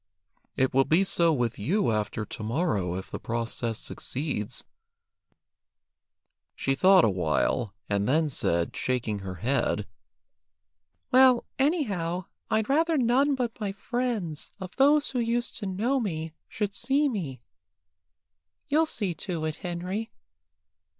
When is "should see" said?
16.49-17.07